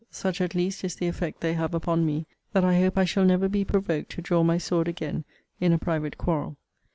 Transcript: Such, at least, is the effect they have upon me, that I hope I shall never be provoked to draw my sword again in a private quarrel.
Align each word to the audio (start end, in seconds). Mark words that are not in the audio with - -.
Such, 0.09 0.41
at 0.41 0.55
least, 0.55 0.83
is 0.83 0.95
the 0.95 1.05
effect 1.07 1.41
they 1.41 1.53
have 1.53 1.75
upon 1.75 2.07
me, 2.07 2.25
that 2.53 2.63
I 2.63 2.79
hope 2.79 2.97
I 2.97 3.05
shall 3.05 3.23
never 3.23 3.47
be 3.47 3.63
provoked 3.63 4.09
to 4.13 4.21
draw 4.23 4.41
my 4.41 4.57
sword 4.57 4.87
again 4.87 5.25
in 5.59 5.71
a 5.73 5.77
private 5.77 6.17
quarrel. 6.17 6.57